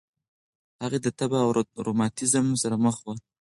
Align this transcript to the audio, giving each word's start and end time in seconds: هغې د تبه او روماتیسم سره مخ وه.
هغې 0.83 0.99
د 1.01 1.07
تبه 1.19 1.39
او 1.45 1.49
روماتیسم 1.87 2.45
سره 2.61 2.75
مخ 2.85 2.95
وه. 3.05 3.13